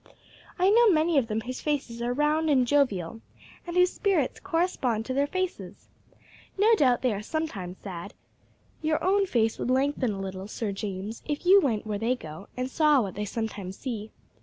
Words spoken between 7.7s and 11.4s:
sad. Your own face would lengthen a little, Sir James,